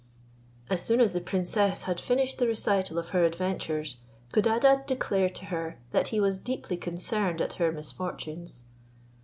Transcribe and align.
As 0.67 0.81
soon 0.81 0.99
as 0.99 1.13
the 1.13 1.21
princess 1.21 1.83
had 1.83 1.99
finished 1.99 2.39
the 2.39 2.47
recital 2.47 2.97
of 2.97 3.09
her 3.09 3.23
adventures, 3.23 3.97
Codadad 4.33 4.87
declared 4.87 5.35
to 5.35 5.45
her 5.53 5.77
that 5.91 6.07
he 6.07 6.19
was 6.19 6.39
deeply 6.39 6.75
concerned 6.75 7.39
at 7.39 7.53
her 7.61 7.71
misfortunes. 7.71 8.63